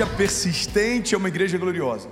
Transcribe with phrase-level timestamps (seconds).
[0.00, 2.08] igreja persistente é uma igreja gloriosa.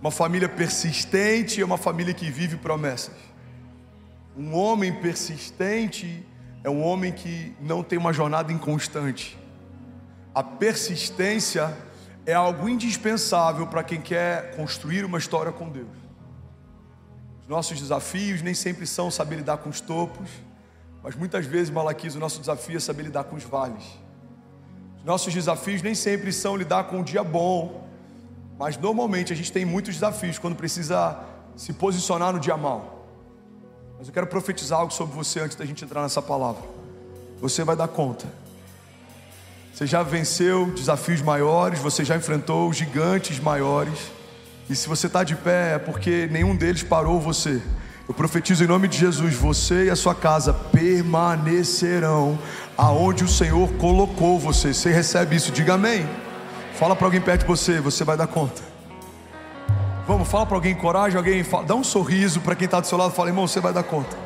[0.00, 3.14] Uma família persistente é uma família que vive promessas.
[4.34, 6.26] Um homem persistente
[6.64, 9.38] é um homem que não tem uma jornada inconstante.
[10.34, 11.76] A persistência
[12.24, 15.96] é algo indispensável para quem quer construir uma história com Deus.
[17.42, 20.30] Os nossos desafios nem sempre são saber lidar com os topos,
[21.02, 24.05] mas muitas vezes, Malaquias, o nosso desafio é saber lidar com os vales.
[25.06, 27.86] Os nossos desafios nem sempre são lidar com o dia bom,
[28.58, 31.16] mas normalmente a gente tem muitos desafios quando precisa
[31.54, 33.06] se posicionar no dia mal.
[33.96, 36.60] Mas eu quero profetizar algo sobre você antes da gente entrar nessa palavra.
[37.40, 38.26] Você vai dar conta.
[39.72, 44.10] Você já venceu desafios maiores, você já enfrentou gigantes maiores.
[44.68, 47.62] E se você está de pé é porque nenhum deles parou você.
[48.08, 52.38] Eu profetizo em nome de Jesus: você e a sua casa permanecerão
[52.76, 54.72] aonde o Senhor colocou você.
[54.72, 56.08] Você recebe isso, diga amém.
[56.74, 58.62] Fala para alguém perto de você, você vai dar conta.
[60.06, 62.96] Vamos, fala para alguém, coragem, alguém, fala, dá um sorriso para quem está do seu
[62.96, 64.16] lado, fala, irmão, você vai dar conta.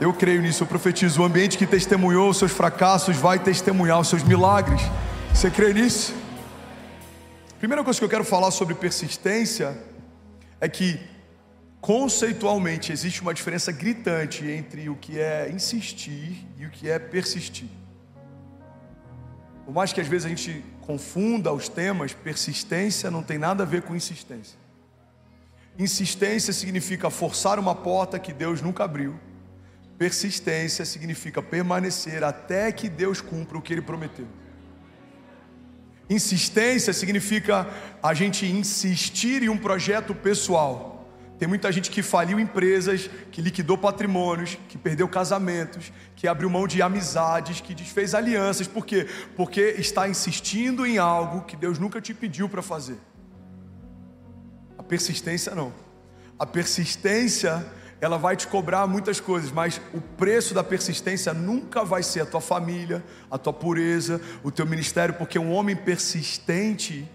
[0.00, 1.22] Eu creio nisso, eu profetizo.
[1.22, 4.80] O ambiente que testemunhou os seus fracassos vai testemunhar os seus milagres.
[5.32, 6.12] Você crê nisso?
[7.60, 9.78] Primeira coisa que eu quero falar sobre persistência
[10.60, 10.98] é que,
[11.84, 17.68] conceitualmente, existe uma diferença gritante entre o que é insistir e o que é persistir.
[19.66, 23.66] Por mais que às vezes a gente confunda os temas, persistência não tem nada a
[23.66, 24.58] ver com insistência.
[25.78, 29.20] Insistência significa forçar uma porta que Deus nunca abriu.
[29.98, 34.26] Persistência significa permanecer até que Deus cumpra o que Ele prometeu.
[36.08, 37.68] Insistência significa
[38.02, 40.93] a gente insistir em um projeto pessoal.
[41.38, 46.66] Tem muita gente que faliu empresas, que liquidou patrimônios, que perdeu casamentos, que abriu mão
[46.66, 48.68] de amizades, que desfez alianças.
[48.68, 49.08] Por quê?
[49.36, 52.98] Porque está insistindo em algo que Deus nunca te pediu para fazer.
[54.78, 55.72] A persistência não.
[56.38, 57.64] A persistência
[58.00, 62.26] ela vai te cobrar muitas coisas, mas o preço da persistência nunca vai ser a
[62.26, 67.10] tua família, a tua pureza, o teu ministério, porque um homem persistente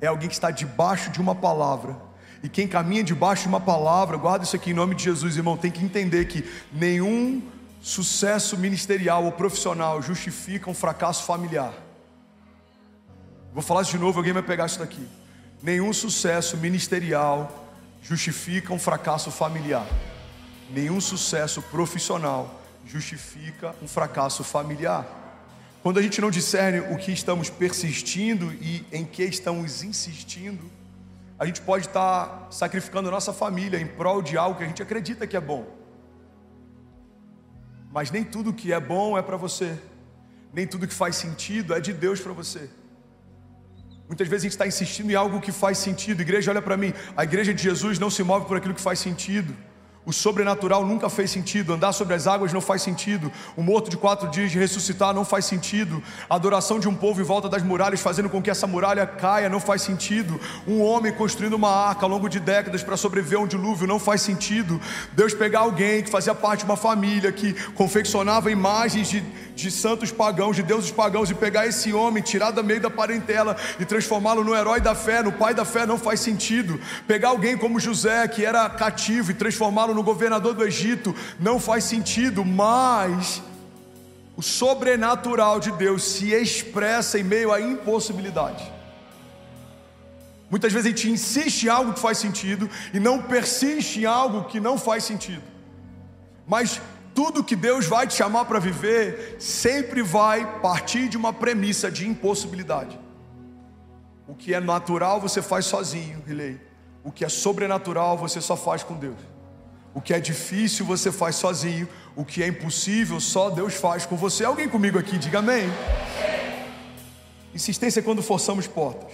[0.00, 2.05] é alguém que está debaixo de uma palavra.
[2.42, 5.56] E quem caminha debaixo de uma palavra, guarda isso aqui em nome de Jesus, irmão,
[5.56, 7.42] tem que entender que nenhum
[7.80, 11.72] sucesso ministerial ou profissional justifica um fracasso familiar.
[13.52, 15.06] Vou falar isso de novo, alguém vai pegar isso daqui.
[15.62, 17.70] Nenhum sucesso ministerial
[18.02, 19.86] justifica um fracasso familiar
[20.70, 25.06] nenhum sucesso profissional justifica um fracasso familiar.
[25.82, 30.70] Quando a gente não discerne o que estamos persistindo e em que estamos insistindo,
[31.38, 34.82] a gente pode estar sacrificando a nossa família em prol de algo que a gente
[34.82, 35.66] acredita que é bom.
[37.92, 39.78] Mas nem tudo que é bom é para você,
[40.52, 42.70] nem tudo que faz sentido é de Deus para você.
[44.06, 46.22] Muitas vezes a gente está insistindo em algo que faz sentido.
[46.22, 48.98] Igreja, olha para mim, a igreja de Jesus não se move por aquilo que faz
[48.98, 49.54] sentido.
[50.06, 53.96] O sobrenatural nunca fez sentido, andar sobre as águas não faz sentido, o morto de
[53.96, 56.00] quatro dias de ressuscitar não faz sentido,
[56.30, 59.48] a adoração de um povo em volta das muralhas, fazendo com que essa muralha caia,
[59.48, 63.42] não faz sentido, um homem construindo uma arca ao longo de décadas para sobreviver a
[63.42, 64.80] um dilúvio não faz sentido,
[65.12, 69.20] Deus pegar alguém que fazia parte de uma família que confeccionava imagens de,
[69.56, 73.56] de santos pagãos, de deuses pagãos, e pegar esse homem, tirar da meio da parentela
[73.80, 77.58] e transformá-lo no herói da fé, no pai da fé, não faz sentido, pegar alguém
[77.58, 83.42] como José, que era cativo, e transformá-lo no governador do Egito, não faz sentido, mas
[84.36, 88.70] o sobrenatural de Deus se expressa em meio à impossibilidade.
[90.48, 94.44] Muitas vezes a gente insiste em algo que faz sentido e não persiste em algo
[94.44, 95.42] que não faz sentido.
[96.46, 96.80] Mas
[97.14, 102.06] tudo que Deus vai te chamar para viver sempre vai partir de uma premissa de
[102.06, 102.96] impossibilidade.
[104.28, 106.60] O que é natural você faz sozinho, Rilei.
[107.02, 109.35] O que é sobrenatural você só faz com Deus.
[109.96, 114.14] O que é difícil você faz sozinho, o que é impossível só Deus faz com
[114.14, 114.44] você.
[114.44, 115.70] Alguém comigo aqui, diga amém.
[117.54, 119.10] Insistência é quando forçamos portas.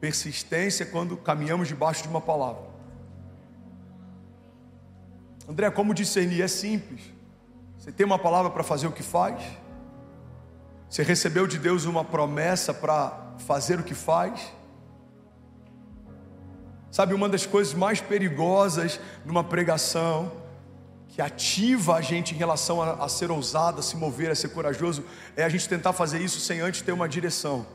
[0.00, 2.64] Persistência é quando caminhamos debaixo de uma palavra.
[5.48, 6.42] André, como discernir?
[6.42, 7.02] É simples.
[7.78, 9.40] Você tem uma palavra para fazer o que faz?
[10.90, 14.52] Você recebeu de Deus uma promessa para fazer o que faz?
[16.94, 20.30] Sabe, uma das coisas mais perigosas numa pregação,
[21.08, 24.50] que ativa a gente em relação a, a, ser ousado, a se mover, a ser
[24.50, 25.02] corajoso,
[25.36, 27.66] é a gente tentar fazer isso sem antes ter uma direção.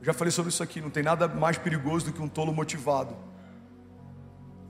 [0.00, 2.54] Eu já falei sobre isso aqui, não tem nada mais perigoso do que um tolo
[2.54, 3.14] motivado.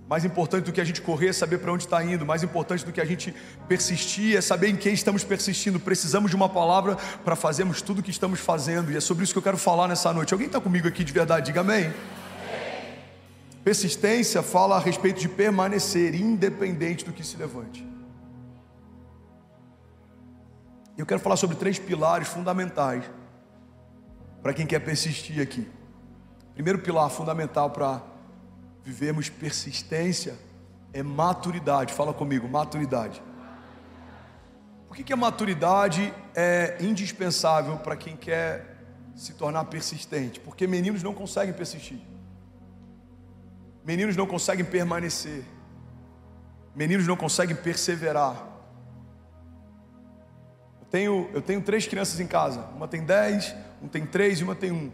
[0.08, 2.26] Mais importante do que a gente correr é saber para onde está indo.
[2.26, 3.32] Mais importante do que a gente
[3.68, 5.78] persistir é saber em quem estamos persistindo.
[5.78, 8.90] Precisamos de uma palavra para fazermos tudo o que estamos fazendo.
[8.90, 10.34] E é sobre isso que eu quero falar nessa noite.
[10.34, 11.46] Alguém está comigo aqui de verdade?
[11.46, 11.92] Diga amém.
[13.64, 17.88] Persistência fala a respeito de permanecer independente do que se levante.
[20.98, 23.10] Eu quero falar sobre três pilares fundamentais
[24.42, 25.66] para quem quer persistir aqui.
[26.52, 28.02] Primeiro pilar fundamental para
[28.84, 30.36] vivermos persistência
[30.92, 31.94] é maturidade.
[31.94, 33.22] Fala comigo, maturidade.
[34.86, 38.76] Por que, que a maturidade é indispensável para quem quer
[39.16, 40.38] se tornar persistente?
[40.38, 42.13] Porque meninos não conseguem persistir.
[43.84, 45.44] Meninos não conseguem permanecer.
[46.74, 48.34] Meninos não conseguem perseverar.
[50.80, 52.60] Eu tenho, eu tenho três crianças em casa.
[52.74, 54.90] Uma tem dez, um tem três e uma tem um.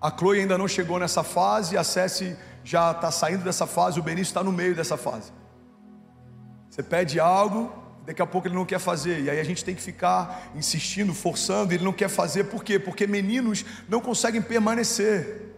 [0.00, 4.02] A Chloe ainda não chegou nessa fase, a Cessi já está saindo dessa fase, o
[4.02, 5.32] Benício está no meio dessa fase.
[6.68, 7.72] Você pede algo,
[8.04, 11.14] daqui a pouco ele não quer fazer, e aí a gente tem que ficar insistindo,
[11.14, 12.78] forçando, ele não quer fazer, por quê?
[12.80, 15.51] Porque meninos não conseguem permanecer,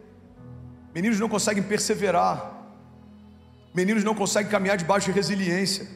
[0.95, 2.53] meninos não conseguem perseverar,
[3.75, 5.89] meninos não conseguem caminhar debaixo de resiliência,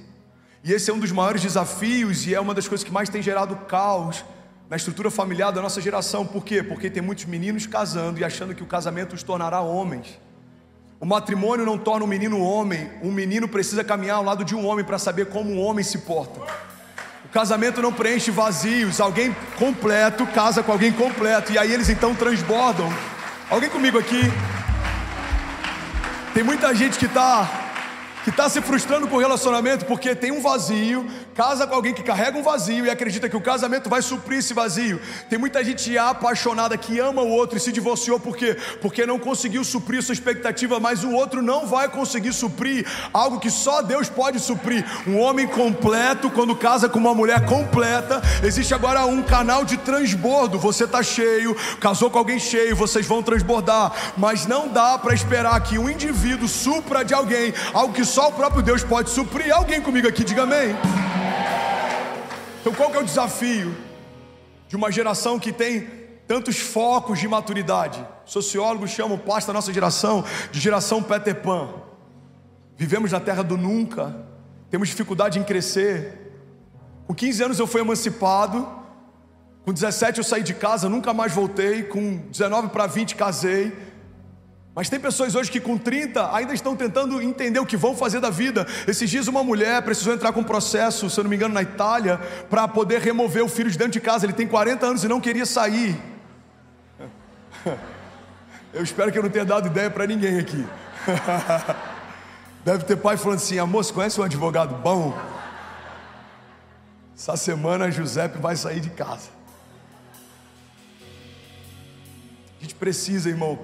[0.65, 3.23] e esse é um dos maiores desafios, e é uma das coisas que mais tem
[3.23, 4.25] gerado caos
[4.69, 6.27] na estrutura familiar da nossa geração.
[6.27, 6.63] Por quê?
[6.63, 10.19] Porque tem muitos meninos casando e achando que o casamento os tornará homens.
[11.01, 14.67] O matrimônio não torna um menino homem, um menino precisa caminhar ao lado de um
[14.67, 16.41] homem para saber como um homem se porta.
[17.25, 22.15] O casamento não preenche vazios, alguém completo casa com alguém completo, e aí eles então
[22.15, 22.93] transbordam.
[23.49, 24.23] Alguém comigo aqui?
[26.39, 27.68] Tem muita gente que está
[28.29, 32.03] que está se frustrando com o relacionamento porque tem um vazio, casa com alguém que
[32.03, 35.01] carrega um vazio e acredita que o casamento vai suprir esse vazio.
[35.31, 38.55] Tem muita gente apaixonada que ama o outro e se divorciou por quê?
[38.83, 43.51] Porque não conseguiu suprir sua expectativa, mas o outro não vai conseguir suprir algo que
[43.51, 44.85] só Deus pode suprir.
[45.07, 50.59] Um homem completo, quando casa com uma mulher completa, existe agora um canal de transbordo.
[50.59, 55.59] Você está cheio, casou com alguém cheio, vocês vão transbordar, mas não dá para esperar
[55.63, 59.55] que um indivíduo supra de alguém algo que só só o próprio Deus pode suprir.
[59.55, 60.75] Alguém comigo aqui, diga amém.
[62.61, 63.73] Então, qual que é o desafio
[64.67, 65.83] de uma geração que tem
[66.27, 68.05] tantos focos de maturidade?
[68.25, 71.69] Sociólogos chamam parte da nossa geração de geração Peter Pan.
[72.77, 74.27] Vivemos na terra do nunca,
[74.69, 76.33] temos dificuldade em crescer.
[77.07, 78.69] Com 15 anos eu fui emancipado,
[79.65, 83.73] com 17 eu saí de casa, nunca mais voltei, com 19 para 20 casei.
[84.79, 88.21] Mas tem pessoas hoje que com 30 ainda estão tentando entender o que vão fazer
[88.21, 88.65] da vida.
[88.87, 91.63] Esses dias uma mulher precisou entrar com um processo, se eu não me engano, na
[91.63, 94.25] Itália, para poder remover o filho de dentro de casa.
[94.25, 96.01] Ele tem 40 anos e não queria sair.
[98.73, 100.65] Eu espero que eu não tenha dado ideia para ninguém aqui.
[102.65, 105.19] Deve ter pai falando assim: amor, você conhece um advogado bom?
[107.17, 109.31] Essa semana Giuseppe vai sair de casa.
[112.59, 113.59] A gente precisa, irmão,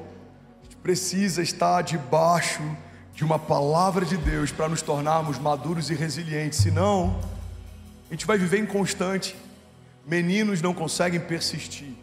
[0.85, 2.63] precisa estar debaixo
[3.15, 7.19] de uma palavra de Deus para nos tornarmos maduros e resilientes, senão
[8.11, 9.35] a gente vai viver inconstante.
[10.07, 11.95] Meninos não conseguem persistir,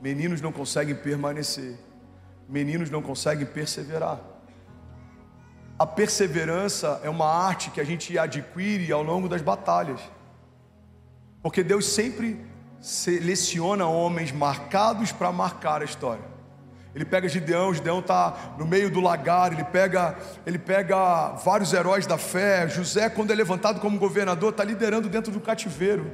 [0.00, 1.76] meninos não conseguem permanecer,
[2.48, 4.20] meninos não conseguem perseverar.
[5.76, 10.00] A perseverança é uma arte que a gente adquire ao longo das batalhas,
[11.42, 12.40] porque Deus sempre
[12.80, 16.37] seleciona homens marcados para marcar a história.
[16.94, 20.16] Ele pega Gideão, Gideão está no meio do lagar, ele pega,
[20.46, 22.68] ele pega vários heróis da fé.
[22.68, 26.10] José, quando é levantado como governador, está liderando dentro do cativeiro.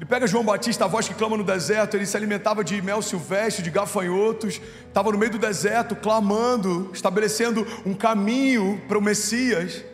[0.00, 3.02] Ele pega João Batista, a voz que clama no deserto, ele se alimentava de mel
[3.02, 9.84] silvestre, de gafanhotos, estava no meio do deserto, clamando, estabelecendo um caminho para o Messias.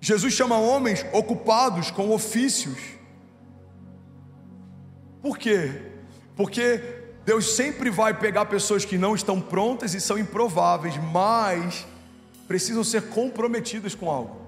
[0.00, 2.78] Jesus chama homens ocupados com ofícios.
[5.20, 5.82] Por quê?
[6.36, 6.97] Porque
[7.28, 11.86] Deus sempre vai pegar pessoas que não estão prontas e são improváveis, mas
[12.46, 14.40] precisam ser comprometidas com algo.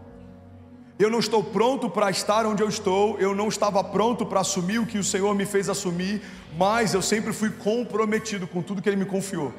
[0.98, 4.78] Eu não estou pronto para estar onde eu estou, eu não estava pronto para assumir
[4.78, 6.22] o que o Senhor me fez assumir,
[6.56, 9.52] mas eu sempre fui comprometido com tudo que Ele me confiou.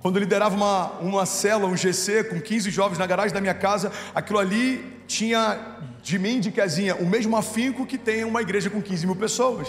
[0.00, 3.52] Quando eu liderava uma, uma cela, um GC, com 15 jovens na garagem da minha
[3.52, 8.70] casa, aquilo ali tinha de mim, de Kezinha, o mesmo afinco que tem uma igreja
[8.70, 9.68] com 15 mil pessoas.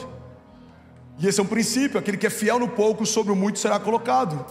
[1.24, 3.80] E esse é um princípio: aquele que é fiel no pouco, sobre o muito será
[3.80, 4.46] colocado.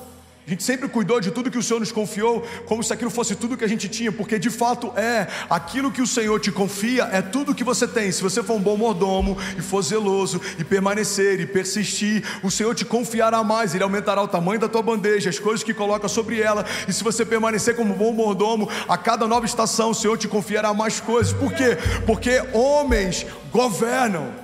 [0.44, 3.36] A gente sempre cuidou de tudo que o Senhor nos confiou, como se aquilo fosse
[3.36, 7.08] tudo que a gente tinha, porque de fato é aquilo que o Senhor te confia,
[7.12, 8.10] é tudo que você tem.
[8.10, 12.74] Se você for um bom mordomo e for zeloso e permanecer e persistir, o Senhor
[12.74, 16.40] te confiará mais, Ele aumentará o tamanho da tua bandeja, as coisas que coloca sobre
[16.40, 16.66] ela.
[16.88, 20.26] E se você permanecer como um bom mordomo, a cada nova estação o Senhor te
[20.26, 21.32] confiará mais coisas.
[21.32, 21.78] Por quê?
[22.04, 24.41] Porque homens governam,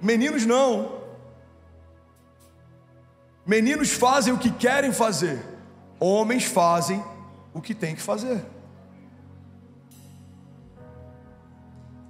[0.00, 1.00] meninos não.
[3.46, 5.40] Meninos fazem o que querem fazer,
[6.00, 7.02] homens fazem
[7.54, 8.44] o que têm que fazer.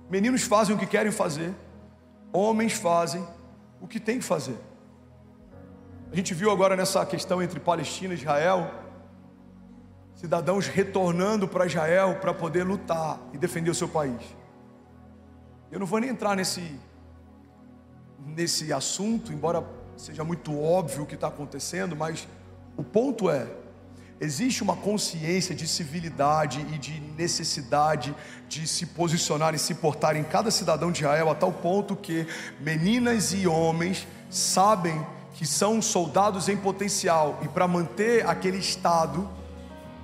[0.09, 1.55] Meninos fazem o que querem fazer,
[2.33, 3.27] homens fazem
[3.81, 4.57] o que têm que fazer.
[6.11, 8.71] A gente viu agora nessa questão entre Palestina e Israel,
[10.15, 14.23] cidadãos retornando para Israel para poder lutar e defender o seu país.
[15.71, 16.79] Eu não vou nem entrar nesse,
[18.37, 19.65] nesse assunto, embora
[19.97, 22.29] seja muito óbvio o que está acontecendo, mas
[22.77, 23.47] o ponto é:
[24.21, 28.15] existe uma consciência de civilidade e de necessidade
[28.47, 32.27] de se posicionar e se portar em cada cidadão de Israel, a tal ponto que
[32.61, 39.29] meninas e homens sabem que são soldados em potencial e para manter aquele estado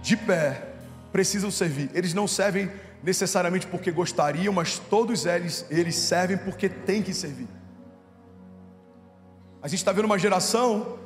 [0.03, 0.71] de pé
[1.13, 1.91] precisam servir.
[1.93, 2.71] Eles não servem
[3.03, 7.49] necessariamente porque gostariam, mas todos eles, eles servem porque têm que servir.
[9.63, 10.99] A gente está vendo uma geração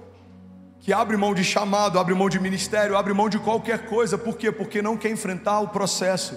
[0.81, 4.17] que abre mão de chamado, abre mão de ministério, abre mão de qualquer coisa.
[4.17, 4.51] Por quê?
[4.51, 6.35] Porque não quer enfrentar o processo.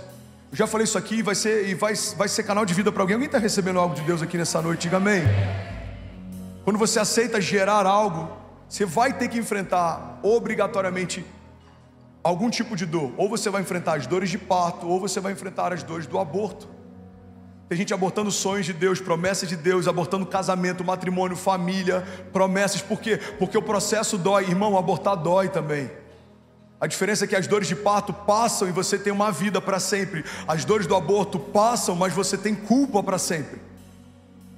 [0.52, 3.02] Eu já falei isso aqui vai ser, e vai, vai ser canal de vida para
[3.04, 3.14] alguém.
[3.14, 4.82] Alguém está recebendo algo de Deus aqui nessa noite?
[4.82, 5.24] Diga amém.
[6.66, 8.30] Quando você aceita gerar algo,
[8.68, 11.26] você vai ter que enfrentar obrigatoriamente
[12.22, 13.14] algum tipo de dor.
[13.16, 16.20] Ou você vai enfrentar as dores de parto, ou você vai enfrentar as dores do
[16.20, 16.68] aborto.
[17.70, 22.82] Tem gente abortando sonhos de Deus, promessas de Deus, abortando casamento, matrimônio, família, promessas.
[22.82, 23.20] Por quê?
[23.38, 24.46] Porque o processo dói.
[24.46, 25.92] Irmão, abortar dói também.
[26.82, 29.80] A diferença é que as dores de parto passam e você tem uma vida para
[29.80, 30.26] sempre.
[30.48, 33.62] As dores do aborto passam, mas você tem culpa para sempre.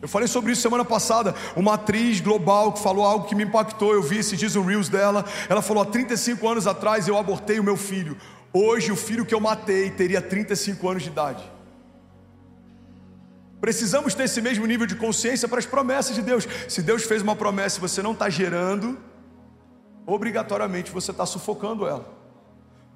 [0.01, 1.36] Eu falei sobre isso semana passada.
[1.53, 3.94] Uma atriz global que falou algo que me impactou.
[3.94, 5.25] Eu vi esses dias o Reels dela.
[5.50, 8.15] Ela falou: há 35 anos atrás eu abortei o meu filho.
[8.53, 11.61] Hoje o filho que eu matei teria 35 anos de idade.
[13.62, 16.48] Precisamos ter esse mesmo nível de consciência para as promessas de Deus.
[16.68, 18.98] Se Deus fez uma promessa e você não está gerando,
[20.06, 22.21] obrigatoriamente você está sufocando ela.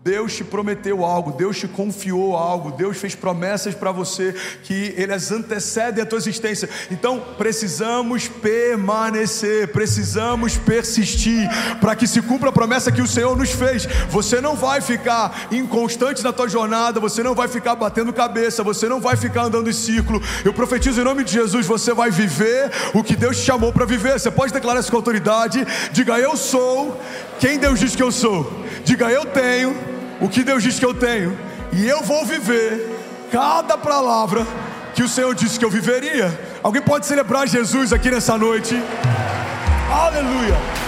[0.05, 5.31] Deus te prometeu algo, Deus te confiou algo, Deus fez promessas para você que eles
[5.31, 6.69] antecedem a tua existência.
[6.91, 11.49] Então precisamos permanecer, precisamos persistir
[11.81, 13.87] para que se cumpra a promessa que o Senhor nos fez.
[14.11, 18.87] Você não vai ficar inconstante na tua jornada, você não vai ficar batendo cabeça, você
[18.87, 20.21] não vai ficar andando em círculo.
[20.43, 23.85] Eu profetizo em nome de Jesus, você vai viver o que Deus te chamou para
[23.85, 24.19] viver.
[24.19, 25.65] Você pode declarar isso com autoridade.
[25.91, 27.01] Diga eu sou
[27.39, 28.63] quem Deus diz que eu sou.
[28.83, 31.37] Diga eu tenho o que Deus diz que eu tenho,
[31.71, 32.95] e eu vou viver
[33.31, 34.45] cada palavra
[34.93, 36.39] que o Senhor disse que eu viveria.
[36.63, 38.81] Alguém pode celebrar Jesus aqui nessa noite?
[39.91, 40.84] Aleluia!